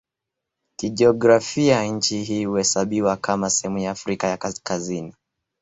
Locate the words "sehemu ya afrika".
3.49-4.27